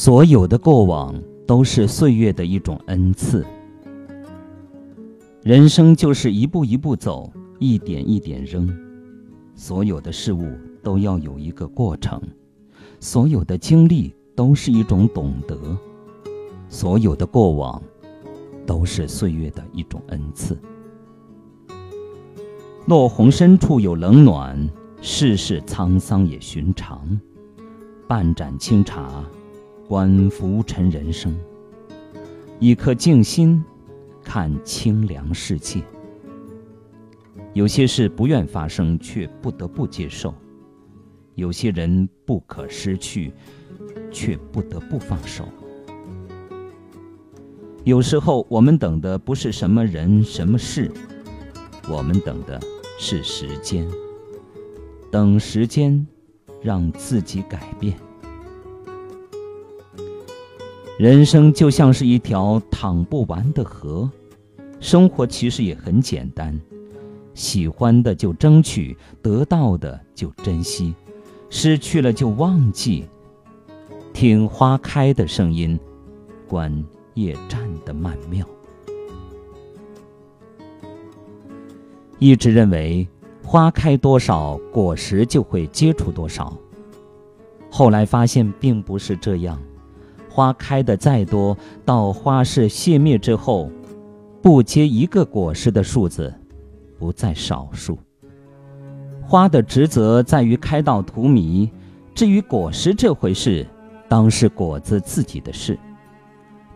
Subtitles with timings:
[0.00, 1.12] 所有的过往
[1.44, 3.44] 都是岁月的一种恩赐。
[5.42, 8.72] 人生就是一步一步走，一点一点扔。
[9.56, 10.46] 所有的事物
[10.84, 12.22] 都要有一个过程，
[13.00, 15.58] 所有的经历都是一种懂得，
[16.68, 17.82] 所有的过往
[18.64, 20.56] 都是岁月的一种恩赐。
[22.86, 24.56] 落红深处有冷暖，
[25.02, 27.20] 世事沧桑也寻常。
[28.06, 29.24] 半盏清茶。
[29.88, 31.34] 观浮沉人生，
[32.60, 33.64] 一颗静心，
[34.22, 35.82] 看清凉世界。
[37.54, 40.30] 有些事不愿发生，却不得不接受；
[41.36, 43.32] 有些人不可失去，
[44.12, 45.48] 却不得不放手。
[47.84, 50.92] 有时候，我们等的不是什么人、什么事，
[51.90, 52.60] 我们等的
[52.98, 53.88] 是时间。
[55.10, 56.06] 等时间，
[56.60, 57.98] 让自己改变。
[60.98, 64.10] 人生就像是一条淌不完的河，
[64.80, 66.60] 生活其实也很简单，
[67.34, 70.92] 喜欢的就争取，得到的就珍惜，
[71.50, 73.04] 失去了就忘记。
[74.12, 75.78] 听花开的声音，
[76.48, 78.44] 观夜战的曼妙。
[82.18, 83.06] 一直认为
[83.44, 86.58] 花开多少，果实就会结出多少，
[87.70, 89.62] 后来发现并不是这样。
[90.38, 93.68] 花开的再多，到花市谢灭之后，
[94.40, 96.32] 不结一个果实的数字，
[96.96, 97.98] 不在少数。
[99.20, 101.68] 花的职责在于开到荼蘼，
[102.14, 103.66] 至于果实这回事，
[104.06, 105.76] 当是果子自己的事。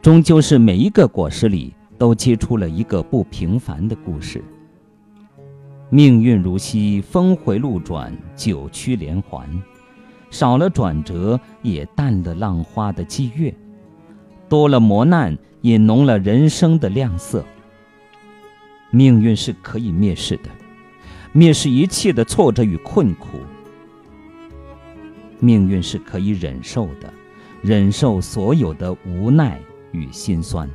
[0.00, 4.42] 终究是每一个果实里，都结出了一个不平凡的故事。
[5.88, 9.48] 命运如溪，峰回路转，九曲连环。
[10.30, 13.52] 少了转折，也淡了浪花的激越；
[14.52, 17.42] 多了磨难，也浓了人生的亮色。
[18.90, 20.50] 命运是可以蔑视的，
[21.34, 23.38] 蔑视一切的挫折与困苦；
[25.38, 27.10] 命运是可以忍受的，
[27.62, 29.58] 忍受所有的无奈
[29.92, 30.68] 与心酸；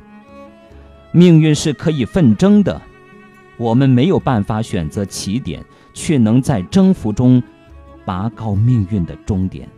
[1.12, 2.82] 命运是可以奋争的，
[3.58, 7.40] 我们没有办法选择起点，却能在征服中。
[8.04, 9.68] 拔高命运的终点。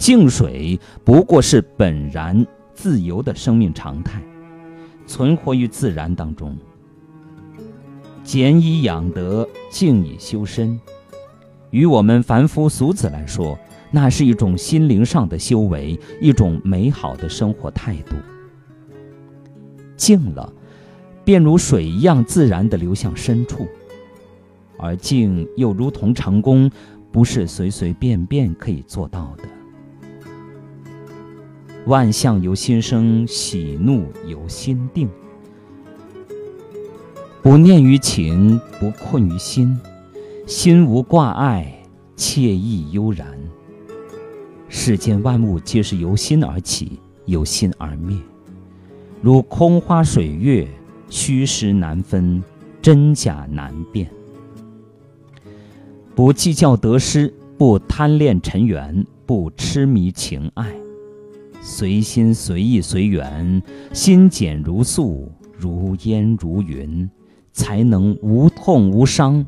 [0.00, 4.18] 静水不过是本然自由的生命常态，
[5.06, 6.56] 存活于自然当中。
[8.24, 10.80] 俭以养德，静以修身。
[11.68, 13.58] 于我们凡夫俗子来说，
[13.90, 18.16] 那是一种心灵上的修为，一种美好的生活态度。
[19.98, 20.50] 静了，
[21.26, 23.68] 便如水一样自然地流向深处。
[24.78, 26.70] 而静又如同成功，
[27.12, 29.44] 不是随随便便可以做到的。
[31.90, 35.08] 万象由心生，喜怒由心定。
[37.42, 39.76] 不念于情，不困于心，
[40.46, 41.82] 心无挂碍，
[42.16, 43.26] 惬意悠然。
[44.68, 48.16] 世间万物皆是由心而起，由心而灭，
[49.20, 50.68] 如空花水月，
[51.08, 52.40] 虚实难分，
[52.80, 54.08] 真假难辨。
[56.14, 60.72] 不计较得失，不贪恋尘缘，不痴迷情爱，
[61.60, 63.62] 随心随意随缘，
[63.92, 67.08] 心简如素，如烟如云，
[67.52, 69.46] 才能无痛无伤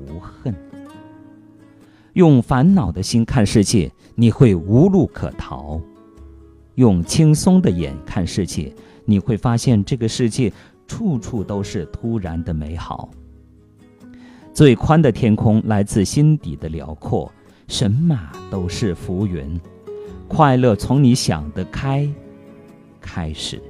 [0.00, 0.54] 无恨。
[2.14, 5.80] 用烦恼的心看世界，你会无路可逃；
[6.74, 8.74] 用轻松的眼看世界，
[9.04, 10.52] 你会发现这个世界
[10.88, 13.08] 处处都是突然的美好。
[14.52, 17.30] 最宽的天空来自心底的辽阔，
[17.68, 19.60] 神马都是浮云，
[20.28, 22.08] 快乐从你想得开
[23.00, 23.60] 开始。